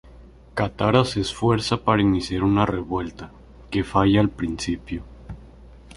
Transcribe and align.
Katara 0.55 1.05
se 1.05 1.21
esfuerza 1.21 1.77
para 1.77 2.01
iniciar 2.01 2.41
una 2.41 2.65
revuelta, 2.65 3.31
que 3.69 3.83
falla 3.83 4.19
al 4.19 4.29
principio. 4.31 5.03